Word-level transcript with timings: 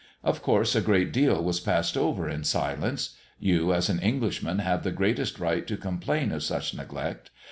Of 0.23 0.41
course 0.41 0.73
a 0.75 0.81
great 0.81 1.13
deal 1.13 1.43
was 1.43 1.59
passed 1.59 1.95
over 1.95 2.27
in 2.27 2.43
silence; 2.43 3.15
you, 3.39 3.71
as 3.71 3.87
an 3.87 3.99
Englishman, 3.99 4.57
have 4.57 4.81
the 4.83 4.91
greatest 4.91 5.39
right 5.39 5.67
to 5.67 5.77
complain 5.77 6.31
of 6.31 6.41
such 6.41 6.73
neglect. 6.73 7.29